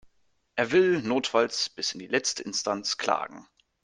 [0.55, 3.47] Er will notfalls bis in die letzte Instanz klagen.